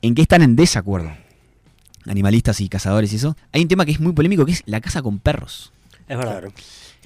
¿En 0.04 0.14
qué 0.14 0.22
están 0.22 0.44
en 0.44 0.56
desacuerdo? 0.56 1.12
Animalistas 2.06 2.62
y 2.62 2.70
cazadores 2.70 3.12
y 3.14 3.16
eso. 3.16 3.36
Hay 3.52 3.64
un 3.64 3.68
tema 3.68 3.84
que 3.84 3.92
es 3.92 4.00
muy 4.00 4.14
polémico 4.14 4.46
que 4.46 4.52
es 4.52 4.64
la 4.68 4.80
caza 4.80 5.02
con 5.02 5.18
perros. 5.18 5.72
Es 6.08 6.18
verdad. 6.18 6.42
Claro. 6.42 6.54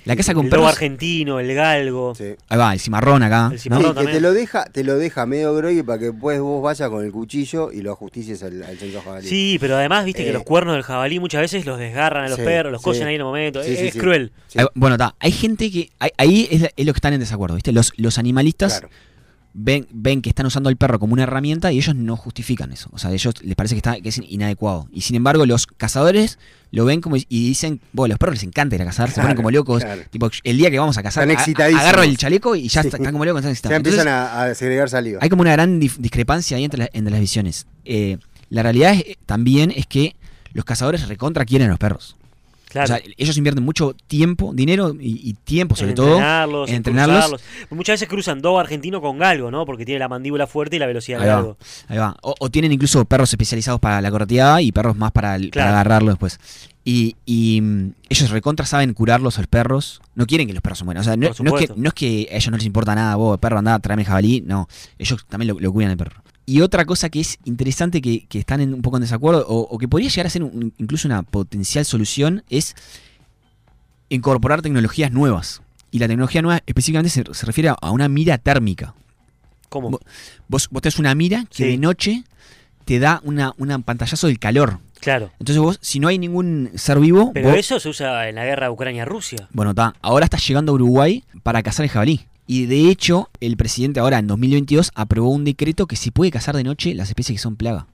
La 0.08 0.16
caza 0.16 0.34
con 0.34 0.46
el 0.46 0.50
perros. 0.50 0.68
argentino, 0.70 1.40
el 1.40 1.54
galgo. 1.54 2.16
Sí. 2.16 2.36
Ahí 2.50 2.58
va, 2.58 2.74
el 2.74 2.80
cimarrón 2.80 3.22
acá. 3.24 3.50
El 3.52 3.60
cimarrón 3.60 3.94
¿no? 3.96 4.02
que 4.02 4.08
te 4.08 4.22
lo 4.22 4.34
deja, 4.34 4.66
te 4.66 4.84
lo 4.84 4.98
deja 4.98 5.26
medio 5.26 5.54
groggy 5.54 5.84
para 5.84 6.00
que 6.00 6.06
después 6.06 6.40
vos 6.40 6.64
vayas 6.64 6.90
con 6.90 7.06
el 7.06 7.12
cuchillo 7.12 7.72
y 7.72 7.82
lo 7.82 7.92
ajusticies 7.92 8.42
al, 8.44 8.64
al 8.64 8.78
centro 8.78 9.02
jabalí. 9.02 9.28
Sí, 9.28 9.58
pero 9.60 9.76
además, 9.76 10.06
viste 10.06 10.24
que 10.24 10.30
Eh, 10.30 10.34
los 10.34 10.44
cuernos 10.44 10.74
del 10.76 10.84
jabalí 10.84 11.20
muchas 11.20 11.42
veces 11.42 11.66
los 11.66 11.78
desgarran 11.78 12.26
a 12.26 12.30
los 12.30 12.38
Sí, 12.40 12.44
perros, 12.46 12.72
los 12.72 12.82
sí. 12.82 12.86
cosen 12.86 13.08
ahí 13.08 13.16
en 13.16 13.22
el 13.22 13.26
momento. 13.26 13.62
Sí, 13.64 13.74
es 13.74 13.80
sí, 13.80 13.88
es 13.88 13.94
sí. 13.94 14.00
cruel. 14.00 14.32
Sí. 14.48 14.60
Ahí 14.60 14.66
va, 14.66 14.72
bueno, 14.76 14.96
está. 14.96 15.16
Hay 15.20 15.32
gente 15.32 15.70
que. 15.72 15.90
ahí- 16.00 16.12
Ahí 16.18 16.48
es, 16.52 16.62
la- 16.62 16.72
es 16.76 16.86
lo 16.86 16.94
que 16.94 16.98
están 16.98 17.14
en 17.14 17.20
desacuerdo, 17.20 17.56
¿viste? 17.56 17.72
Los, 17.72 17.94
los 17.98 18.18
animalistas 18.18 18.80
Claro. 18.80 18.90
Ven, 19.60 19.88
ven 19.92 20.22
que 20.22 20.30
están 20.30 20.46
usando 20.46 20.70
el 20.70 20.78
perro 20.78 21.00
como 21.00 21.14
una 21.14 21.24
herramienta 21.24 21.72
y 21.72 21.78
ellos 21.78 21.96
no 21.96 22.16
justifican 22.16 22.72
eso. 22.72 22.90
O 22.94 23.00
sea, 23.00 23.10
a 23.10 23.14
ellos 23.14 23.34
les 23.42 23.56
parece 23.56 23.74
que, 23.74 23.80
está, 23.80 24.00
que 24.00 24.10
es 24.10 24.22
inadecuado. 24.30 24.88
Y 24.92 25.02
sin 25.02 25.16
embargo, 25.16 25.48
los 25.48 25.66
cazadores 25.66 26.38
lo 26.72 26.86
ven 26.86 27.02
como 27.02 27.16
y 27.16 27.26
dicen, 27.30 27.82
bueno, 27.92 28.12
los 28.14 28.20
perros 28.20 28.36
les 28.36 28.44
encanta 28.44 28.76
ir 28.76 28.84
a 28.84 28.86
cazar, 28.86 29.10
se 29.10 29.20
ponen 29.20 29.36
como 29.36 29.50
locos. 29.50 29.84
claro. 29.84 30.04
Tipo, 30.12 30.30
el 30.44 30.58
día 30.58 30.70
que 30.70 30.78
vamos 30.78 30.98
a 31.00 31.04
cazar, 31.04 31.28
a- 31.28 31.66
agarro 31.80 32.04
el 32.04 32.18
chaleco 32.18 32.56
y 32.56 32.68
ya 32.68 32.84
Sí. 32.84 32.90
están 32.90 33.12
como 33.12 33.26
locos, 33.26 33.40
están 33.40 33.52
excitados. 33.52 33.72
Ya 33.74 33.78
Entonces, 33.78 34.00
empiezan 34.02 34.14
a, 34.22 34.44
a 34.44 34.56
segregar 34.56 34.90
saliva. 34.90 35.20
hay 35.22 35.30
como 35.30 35.42
una 35.42 35.54
gran 35.54 35.80
discrepancia 35.80 36.58
ahí 36.58 36.64
entre, 36.64 36.80
la- 36.80 36.90
entre 36.94 37.12
las 37.12 37.20
visiones. 37.20 37.66
Eh, 37.86 38.18
la 38.50 38.62
realidad 38.64 38.94
es- 38.94 39.18
también 39.26 39.72
es 39.76 39.88
que 39.88 40.16
los 40.54 40.66
cazadores 40.66 41.08
recontra 41.08 41.46
quieren 41.46 41.68
a 41.68 41.72
los 41.72 41.80
perros. 41.80 42.16
Claro. 42.70 42.84
O 42.86 42.88
sea, 42.88 43.02
ellos 43.18 43.38
invierten 43.38 43.64
mucho 43.64 43.96
tiempo, 44.08 44.52
dinero 44.54 44.94
y, 45.00 45.30
y 45.30 45.34
tiempo 45.34 45.76
sobre 45.76 45.92
en 45.92 45.96
todo. 45.96 46.08
entrenarlos, 46.16 46.68
en 46.70 46.74
en 46.74 46.78
entrenarlos. 46.78 47.16
cruzarlos. 47.30 47.42
Muchas 47.72 47.94
veces 47.94 48.10
cruzan 48.10 48.42
dogo 48.42 48.60
argentino 48.60 49.00
con 49.02 49.18
galgo, 49.18 49.50
¿no? 49.52 49.66
Porque 49.66 49.86
tiene 49.86 50.00
la 50.00 50.10
mandíbula 50.10 50.48
fuerte 50.48 50.76
y 50.76 50.80
la 50.80 50.86
velocidad 50.86 51.20
Ahí 51.22 51.26
del 51.26 51.34
va. 51.34 51.38
galgo. 51.38 51.58
Ahí 51.88 51.98
va. 51.98 52.18
O, 52.22 52.36
o 52.40 52.50
tienen 52.50 52.72
incluso 52.74 53.04
perros 53.06 53.32
especializados 53.32 53.80
para 53.80 54.02
la 54.02 54.12
correteada 54.12 54.62
y 54.62 54.72
perros 54.74 54.98
más 54.98 55.12
para, 55.14 55.36
el- 55.38 55.50
Claro. 55.50 55.68
para 55.70 55.80
agarrarlo 55.80 56.10
después. 56.10 56.40
Y, 56.84 57.16
y, 57.26 57.60
mm, 57.62 57.92
ellos 58.10 58.30
recontra 58.32 58.66
saben 58.66 58.94
curarlos 58.94 59.38
a 59.38 59.42
los 59.42 59.48
perros. 59.48 60.02
No 60.16 60.26
quieren 60.26 60.48
que 60.48 60.54
los 60.54 60.62
perros 60.62 60.80
se 60.80 60.86
mueran. 60.86 61.02
O 61.02 61.04
sea, 61.04 61.16
no, 61.18 61.28
es 61.28 61.36
que, 61.38 61.74
no 61.76 61.88
es 61.90 61.94
que 61.94 62.28
a 62.32 62.36
ellos 62.36 62.50
no 62.52 62.58
les 62.58 62.66
importa 62.66 62.96
nada, 62.96 63.16
vos, 63.16 63.38
perro, 63.40 63.58
anda, 63.60 63.78
tráeme 63.80 64.04
el 64.04 64.08
jabalí. 64.08 64.42
No, 64.46 64.68
ellos 64.98 65.26
también 65.28 65.54
lo, 65.54 65.60
lo 65.60 65.72
cuidan 65.74 65.92
al 65.92 65.98
perro. 65.98 66.22
Y 66.50 66.62
otra 66.62 66.86
cosa 66.86 67.10
que 67.10 67.20
es 67.20 67.38
interesante 67.44 68.02
que, 68.02 68.26
que 68.26 68.40
están 68.40 68.62
en- 68.62 68.74
un 68.74 68.82
poco 68.82 68.96
en 68.98 69.02
desacuerdo, 69.02 69.46
o, 69.50 69.60
o 69.70 69.78
que 69.78 69.88
podría 69.90 70.10
llegar 70.10 70.28
a 70.28 70.30
ser 70.30 70.44
un- 70.44 70.74
incluso 70.78 71.08
una 71.08 71.22
potencial 71.22 71.84
solución, 71.84 72.44
es 72.50 72.74
incorporar 74.10 74.62
tecnologías 74.62 75.12
nuevas. 75.12 75.62
Y 75.92 76.00
la 76.00 76.08
tecnología 76.08 76.42
nueva 76.42 76.62
específicamente 76.66 77.10
se, 77.10 77.24
se 77.34 77.46
refiere 77.46 77.70
a 77.80 77.92
una 77.92 78.08
mira 78.08 78.38
térmica. 78.38 78.94
¿Cómo? 79.70 79.90
Vos- 80.48 80.70
Vos, 80.72 80.82
tenés 80.82 81.00
una 81.00 81.14
mira 81.16 81.46
que 81.50 81.64
Sí. 81.64 81.64
de 81.72 81.78
noche 81.78 82.24
te 82.86 83.00
da 83.00 83.20
una, 83.24 83.54
una 83.58 83.80
pantallazo 83.80 84.28
del 84.28 84.40
calor. 84.40 84.80
Claro. 85.02 85.32
Entonces 85.40 85.58
vos, 85.62 85.80
si 85.82 86.00
no 86.00 86.08
hay 86.08 86.18
ningún 86.18 86.72
ser 86.76 87.00
vivo, 87.00 87.32
Pero 87.34 87.50
vos- 87.50 87.58
eso 87.58 87.80
se 87.80 87.90
usa 87.90 88.30
en 88.30 88.36
la 88.36 88.46
guerra 88.46 88.72
Ucrania-Rusia. 88.72 89.50
bueno, 89.52 89.72
está. 89.72 89.94
Ahora 90.02 90.24
estás 90.26 90.48
llegando 90.48 90.72
a 90.72 90.76
Uruguay 90.76 91.24
para 91.44 91.62
cazar 91.62 91.84
el 91.84 91.90
jabalí. 91.92 92.26
Y 92.48 92.66
de 92.66 92.90
hecho, 92.90 93.30
el 93.42 93.58
presidente 93.58 94.00
ahora 94.00 94.20
en 94.20 94.28
2022 94.28 94.92
aprobó 94.96 95.30
un 95.30 95.44
decreto 95.44 95.86
que 95.86 95.96
se 95.98 96.12
puede 96.12 96.32
cazar 96.32 96.56
de 96.56 96.64
noche 96.64 96.94
las 96.96 97.10
especies 97.10 97.38
que 97.40 97.44
son 97.44 97.56
plaga. 97.58 97.88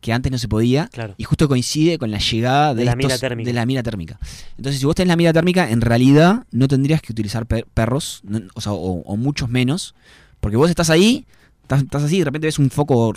que 0.00 0.12
antes 0.12 0.30
no 0.30 0.38
se 0.38 0.46
podía. 0.46 0.86
Claro. 0.92 1.14
Y 1.18 1.24
justo 1.24 1.48
coincide 1.48 1.98
con 1.98 2.12
la 2.12 2.18
llegada 2.20 2.72
de, 2.72 2.80
De 2.80 2.84
la 2.84 2.92
estos- 2.92 3.04
mira 3.06 3.18
térmica. 3.18 3.48
de 3.48 3.52
la 3.52 3.66
mira 3.66 3.82
térmica. 3.82 4.16
Entonces, 4.56 4.78
si 4.78 4.86
vos 4.86 4.94
tenés 4.94 5.08
la 5.08 5.16
mira 5.16 5.32
térmica, 5.32 5.68
en 5.68 5.80
realidad 5.80 6.46
no 6.52 6.68
tendrías 6.68 7.02
que 7.02 7.10
utilizar 7.10 7.46
per- 7.46 7.66
perros, 7.74 8.20
no- 8.22 8.42
o, 8.54 8.60
sea, 8.60 8.70
o, 8.74 9.00
o 9.02 9.16
muchos 9.16 9.48
menos, 9.48 9.96
porque 10.38 10.56
vos 10.56 10.70
estás 10.70 10.88
ahí, 10.90 11.26
estás, 11.62 11.82
estás 11.82 12.04
así, 12.04 12.20
de 12.20 12.26
repente 12.26 12.46
ves 12.46 12.60
un 12.60 12.70
foco 12.70 13.12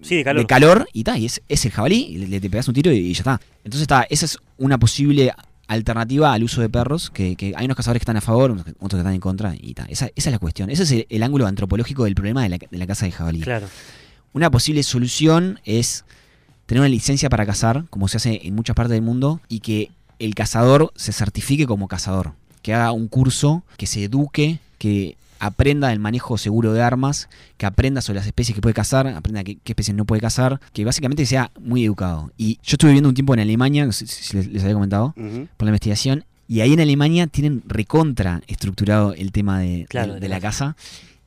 Sí, 0.00 0.14
de 0.14 0.22
calor. 0.22 0.42
de 0.42 0.46
calor 0.46 0.88
y 0.92 1.02
ta, 1.02 1.18
y 1.18 1.26
es, 1.26 1.42
es 1.48 1.64
el 1.64 1.72
jabalí, 1.72 2.06
y 2.10 2.18
le, 2.18 2.28
le- 2.28 2.40
te 2.40 2.48
pegas 2.48 2.68
un 2.68 2.74
tiro 2.74 2.92
y, 2.92 2.98
y 2.98 3.14
ya 3.14 3.18
está. 3.22 3.40
Entonces 3.64 3.82
está, 3.82 4.02
esa 4.08 4.24
es 4.26 4.38
una 4.58 4.78
posible 4.78 5.32
alternativa 5.68 6.32
al 6.32 6.44
uso 6.44 6.60
de 6.60 6.68
perros, 6.68 7.10
que, 7.10 7.36
que 7.36 7.54
hay 7.56 7.64
unos 7.64 7.76
cazadores 7.76 8.00
que 8.00 8.04
están 8.04 8.16
a 8.16 8.20
favor, 8.20 8.50
otros 8.52 8.90
que 8.90 8.98
están 8.98 9.14
en 9.14 9.20
contra, 9.20 9.54
y 9.58 9.74
ta. 9.74 9.86
Esa, 9.88 10.06
esa 10.14 10.30
es 10.30 10.32
la 10.32 10.38
cuestión. 10.38 10.70
Ese 10.70 10.82
es 10.82 10.92
el, 10.92 11.06
el 11.08 11.22
ángulo 11.22 11.46
antropológico 11.46 12.04
del 12.04 12.14
problema 12.14 12.42
de 12.42 12.48
la, 12.50 12.58
de 12.58 12.78
la 12.78 12.86
caza 12.86 13.06
de 13.06 13.12
jabalí. 13.12 13.40
Claro. 13.40 13.68
Una 14.32 14.50
posible 14.50 14.82
solución 14.82 15.60
es 15.64 16.04
tener 16.66 16.80
una 16.80 16.88
licencia 16.88 17.28
para 17.28 17.44
cazar, 17.44 17.84
como 17.90 18.08
se 18.08 18.16
hace 18.16 18.40
en 18.46 18.54
muchas 18.54 18.74
partes 18.74 18.92
del 18.92 19.02
mundo, 19.02 19.40
y 19.48 19.60
que 19.60 19.90
el 20.18 20.34
cazador 20.34 20.92
se 20.96 21.12
certifique 21.12 21.66
como 21.66 21.88
cazador, 21.88 22.32
que 22.62 22.72
haga 22.74 22.92
un 22.92 23.08
curso, 23.08 23.62
que 23.76 23.86
se 23.86 24.04
eduque, 24.04 24.60
que 24.78 25.16
aprenda 25.46 25.92
el 25.92 25.98
manejo 25.98 26.38
seguro 26.38 26.72
de 26.72 26.82
armas, 26.82 27.28
que 27.56 27.66
aprenda 27.66 28.00
sobre 28.00 28.18
las 28.20 28.26
especies 28.26 28.54
que 28.54 28.60
puede 28.62 28.74
cazar, 28.74 29.06
aprenda 29.08 29.42
qué, 29.44 29.56
qué 29.62 29.72
especies 29.72 29.96
no 29.96 30.04
puede 30.04 30.20
cazar, 30.20 30.60
que 30.72 30.84
básicamente 30.84 31.26
sea 31.26 31.50
muy 31.60 31.84
educado. 31.84 32.30
Y 32.38 32.54
yo 32.62 32.74
estuve 32.74 32.90
viviendo 32.92 33.08
un 33.08 33.14
tiempo 33.14 33.34
en 33.34 33.40
Alemania, 33.40 33.84
no 33.84 33.92
sé 33.92 34.06
si 34.06 34.36
les, 34.36 34.46
les 34.46 34.62
había 34.62 34.74
comentado, 34.74 35.14
por 35.56 35.66
la 35.66 35.70
investigación, 35.70 36.24
y 36.48 36.60
ahí 36.60 36.72
en 36.74 36.80
Alemania 36.80 37.26
tienen 37.26 37.62
recontra 37.66 38.40
estructurado 38.46 39.14
el 39.14 39.32
tema 39.32 39.58
de, 39.58 39.86
Claro, 39.88 40.14
de- 40.14 40.20
de 40.20 40.20
de 40.20 40.28
la 40.28 40.40
caza. 40.40 40.76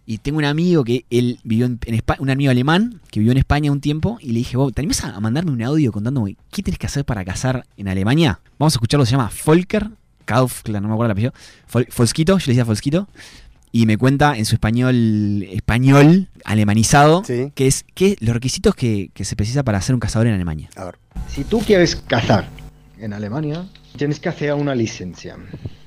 Y 0.07 0.19
tengo 0.19 0.37
un 0.37 0.45
amigo 0.45 0.83
que 0.83 1.03
él 1.09 1.39
vivió 1.43 1.65
en, 1.65 1.79
en 1.83 1.95
España, 1.95 2.19
un 2.21 2.29
amigo 2.29 2.51
alemán 2.51 3.01
que 3.09 3.19
vivió 3.19 3.31
en 3.31 3.39
España 3.39 3.71
un 3.71 3.81
tiempo, 3.81 4.17
y 4.21 4.27
le 4.27 4.35
dije, 4.39 4.55
vos, 4.55 4.71
¿te 4.71 4.81
animás 4.81 5.03
a 5.03 5.19
mandarme 5.19 5.51
un 5.51 5.63
audio 5.63 5.91
contándome 5.91 6.37
qué 6.51 6.61
tenés 6.63 6.77
que 6.77 6.85
hacer 6.85 7.03
para 7.05 7.25
cazar 7.25 7.65
en 7.75 7.87
Alemania? 7.87 8.39
Vamos 8.59 8.73
a 8.73 8.77
escucharlo, 8.77 9.03
se 9.05 9.11
llama 9.13 9.31
Volker 9.45 9.89
Kaufler, 10.25 10.81
no 10.81 10.87
me 10.87 10.93
acuerdo 10.93 11.07
el 11.07 11.11
apellido, 11.11 11.33
Fol- 11.71 11.87
Folskito, 11.89 12.37
yo 12.37 12.45
le 12.47 12.53
decía 12.53 12.65
Folskito, 12.65 13.07
y 13.75 13.85
me 13.85 13.97
cuenta 13.97 14.37
en 14.37 14.45
su 14.45 14.55
español, 14.55 15.43
español 15.51 16.29
alemanizado, 16.45 17.25
Sí. 17.25 17.51
que 17.53 17.67
es 17.67 17.83
que 17.93 18.15
los 18.21 18.33
requisitos 18.33 18.73
que, 18.73 19.09
que 19.13 19.25
se 19.25 19.35
precisa 19.35 19.63
para 19.63 19.81
ser 19.81 19.95
un 19.95 19.99
cazador 19.99 20.27
en 20.27 20.33
Alemania. 20.33 20.69
A 20.77 20.85
ver. 20.85 20.95
Si 21.27 21.43
tú 21.43 21.59
quieres 21.59 21.97
cazar 21.97 22.47
en 22.99 23.11
Alemania, 23.11 23.67
tienes 23.97 24.21
que 24.21 24.29
hacer 24.29 24.53
una 24.53 24.73
licencia. 24.75 25.35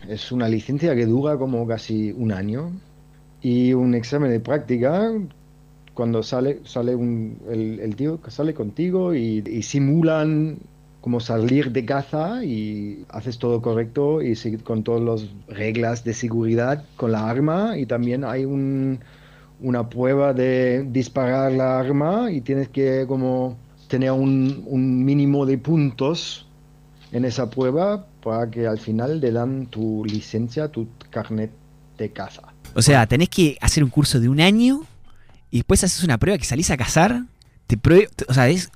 Es 0.06 0.30
una 0.32 0.50
licencia 0.50 0.94
que 0.94 1.06
dura 1.06 1.38
como 1.38 1.66
casi 1.66 2.12
un 2.12 2.30
año 2.30 2.72
y 3.40 3.72
un 3.72 3.94
examen 3.94 4.30
de 4.32 4.40
práctica 4.40 5.10
cuando 5.94 6.22
sale, 6.22 6.60
sale 6.64 6.94
un- 6.94 7.38
el, 7.50 7.80
el 7.80 7.96
tío 7.96 8.20
que 8.20 8.30
sale 8.30 8.52
contigo 8.52 9.14
y, 9.14 9.42
y 9.50 9.62
simulan 9.62 10.58
como 11.08 11.20
salir 11.20 11.72
de 11.72 11.86
caza 11.86 12.44
y 12.44 13.06
haces 13.08 13.38
todo 13.38 13.62
correcto 13.62 14.20
y 14.20 14.36
con 14.58 14.82
todas 14.82 15.00
las 15.00 15.30
reglas 15.48 16.04
de 16.04 16.12
seguridad 16.12 16.84
con 16.96 17.12
la 17.12 17.30
arma 17.30 17.78
y 17.78 17.86
también 17.86 18.24
hay 18.24 18.44
un, 18.44 19.00
una 19.62 19.88
prueba 19.88 20.34
de 20.34 20.84
disparar 20.90 21.52
la 21.52 21.80
arma 21.80 22.30
y 22.30 22.42
tienes 22.42 22.68
que 22.68 23.06
como 23.08 23.56
tener 23.88 24.12
un, 24.12 25.02
mínimo 25.02 25.46
de 25.46 25.56
puntos 25.56 26.44
en 27.10 27.24
esa 27.24 27.48
prueba 27.48 28.04
para 28.22 28.50
que 28.50 28.66
al 28.66 28.78
final 28.78 29.18
le 29.18 29.32
dan 29.32 29.64
tu 29.64 30.04
licencia, 30.04 30.68
tu 30.68 30.88
carnet 31.08 31.50
de 31.96 32.10
caza. 32.10 32.42
O 32.74 32.82
sea, 32.82 33.06
tenés 33.06 33.30
que 33.30 33.56
hacer 33.62 33.82
un 33.82 33.88
curso 33.88 34.20
de 34.20 34.28
un 34.28 34.42
año 34.42 34.82
y 35.50 35.56
después 35.56 35.82
haces 35.84 36.04
una 36.04 36.18
prueba 36.18 36.36
que 36.36 36.44
salís 36.44 36.70
a 36.70 36.76
cazar. 36.76 37.22
O 38.28 38.34
sea, 38.34 38.50
es, 38.50 38.70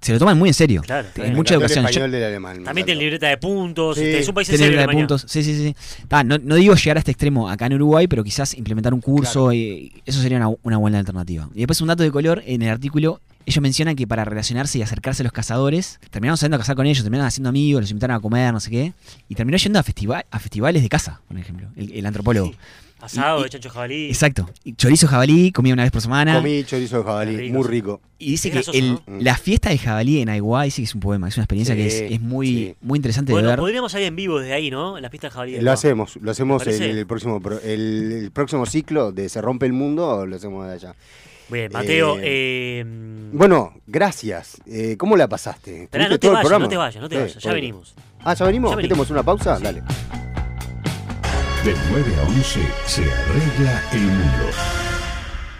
se 0.00 0.12
lo 0.12 0.18
toman 0.18 0.38
muy 0.38 0.48
en 0.48 0.54
serio. 0.54 0.82
Claro, 0.82 1.08
muchas 1.34 1.56
El 1.56 1.58
ocasiones. 1.62 1.94
Yo- 1.94 2.08
del 2.08 2.24
alemán. 2.24 2.64
También 2.64 2.84
tiene 2.86 3.00
libreta 3.00 3.28
de 3.28 3.36
puntos. 3.36 3.96
Sí, 3.96 4.04
este, 4.04 4.18
es 4.20 4.28
un 4.28 4.34
país 4.34 4.48
serio. 4.48 4.66
de 4.66 4.72
Alemania. 4.78 5.00
puntos. 5.06 5.24
Sí, 5.28 5.42
sí, 5.44 5.54
sí. 5.56 5.76
Ta, 6.08 6.24
no, 6.24 6.38
no 6.38 6.54
digo 6.54 6.74
llegar 6.74 6.96
a 6.96 7.00
este 7.00 7.10
extremo 7.10 7.48
acá 7.48 7.66
en 7.66 7.74
Uruguay, 7.74 8.06
pero 8.06 8.24
quizás 8.24 8.54
implementar 8.54 8.94
un 8.94 9.00
curso, 9.00 9.52
eh, 9.52 9.92
eso 10.06 10.20
sería 10.22 10.38
una, 10.38 10.48
una 10.62 10.76
buena 10.78 10.98
alternativa. 10.98 11.48
Y 11.54 11.58
después 11.58 11.80
un 11.80 11.88
dato 11.88 12.02
de 12.02 12.10
color, 12.10 12.42
en 12.46 12.62
el 12.62 12.70
artículo, 12.70 13.20
ellos 13.46 13.62
mencionan 13.62 13.96
que 13.96 14.06
para 14.06 14.24
relacionarse 14.24 14.78
y 14.78 14.82
acercarse 14.82 15.22
a 15.22 15.24
los 15.24 15.32
cazadores, 15.32 15.98
terminaron 16.10 16.36
saliendo 16.36 16.56
a 16.56 16.58
cazar 16.60 16.76
con 16.76 16.86
ellos, 16.86 17.02
terminaron 17.02 17.26
haciendo 17.26 17.48
amigos, 17.48 17.82
los 17.82 17.90
invitaron 17.90 18.16
a 18.16 18.20
comer, 18.20 18.52
no 18.52 18.60
sé 18.60 18.70
qué, 18.70 18.92
y 19.28 19.34
terminó 19.34 19.56
yendo 19.56 19.78
a, 19.78 19.82
festival, 19.82 20.24
a 20.30 20.38
festivales 20.38 20.82
de 20.82 20.88
caza, 20.88 21.20
por 21.26 21.38
ejemplo, 21.38 21.68
el, 21.76 21.92
el 21.92 22.06
antropólogo. 22.06 22.48
Sí. 22.48 22.56
Asado 23.00 23.40
Y- 23.40 23.42
de 23.44 23.50
chancho 23.50 23.70
jabalí. 23.70 24.08
Exacto. 24.08 24.48
Y 24.64 24.74
chorizo 24.74 25.06
jabalí, 25.08 25.52
comía 25.52 25.72
una 25.74 25.82
vez 25.84 25.92
por 25.92 26.02
semana. 26.02 26.34
Comí 26.36 26.62
chorizo 26.64 26.98
de 26.98 27.04
jabalí, 27.04 27.36
rico, 27.36 27.58
muy 27.58 27.66
rico. 27.68 28.00
Y 28.18 28.32
dice 28.32 28.48
Es 28.48 28.52
que 28.52 28.58
grasoso, 28.58 28.78
el- 28.78 28.92
¿no? 28.92 29.02
la 29.20 29.36
fiesta 29.36 29.70
del 29.70 29.78
jabalí 29.78 30.20
en 30.20 30.28
Aiguá 30.28 30.64
dice 30.64 30.82
que 30.82 30.84
es 30.84 30.94
un 30.94 31.00
poema, 31.00 31.28
es 31.28 31.36
una 31.36 31.44
experiencia 31.44 31.74
que 31.74 31.86
es, 32.14 32.20
muy, 32.20 32.46
sí. 32.46 32.74
muy 32.82 32.98
interesante 32.98 33.32
Bueno, 33.32 33.48
de 33.48 33.52
ver. 33.52 33.58
podríamos 33.60 33.92
salir 33.92 34.06
en 34.08 34.16
vivo 34.16 34.38
desde 34.38 34.52
ahí, 34.52 34.70
¿no? 34.70 35.00
La 35.00 35.08
pista 35.08 35.28
de 35.28 35.30
jabalí. 35.32 35.60
Lo 35.60 35.72
hacemos, 35.72 36.16
lo 36.16 36.30
hacemos 36.30 36.62
¿Te 36.62 36.76
en 36.76 36.98
el 36.98 37.06
próximo 37.06 37.40
el, 37.64 38.12
el 38.24 38.30
próximo 38.32 38.66
ciclo 38.66 39.12
de 39.12 39.28
Se 39.28 39.40
rompe 39.40 39.64
el 39.66 39.72
mundo, 39.72 40.26
lo 40.26 40.36
hacemos 40.36 40.66
de 40.66 40.72
allá. 40.74 40.94
Bien, 41.50 41.72
Mateo. 41.72 42.16
Eh, 42.18 42.22
Eh, 42.22 42.84
Bueno, 43.32 43.72
gracias. 43.86 44.58
Eh, 44.66 44.96
¿cómo 44.98 45.16
la 45.16 45.26
pasaste? 45.28 45.84
Esperá, 45.84 46.04
no 46.04 46.08
¿Tuviste 46.10 46.18
te 46.18 46.26
todo 46.28 46.30
el 46.32 46.34
vayas, 46.36 46.42
programa? 46.44 46.64
no 46.64 46.68
te 46.68 46.76
vayas, 46.76 47.02
no 47.02 47.08
te 47.08 47.18
vayas. 47.18 47.42
Ya 47.42 47.52
venimos. 47.52 47.94
Ah, 48.22 48.34
¿ya 48.34 48.44
venimos? 48.46 48.70
Ya 48.70 48.76
venimos. 48.76 48.82
¿Queremos 48.82 49.10
una 49.10 49.22
pausa? 49.22 49.56
Sí. 49.56 49.62
Dale. 49.64 49.82
De 51.64 51.74
9 51.90 52.16
a 52.16 52.22
11 52.22 52.60
se 52.86 53.02
arregla 53.02 53.82
el 53.92 54.00
mundo. 54.00 54.50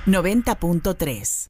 90.3 0.06 1.48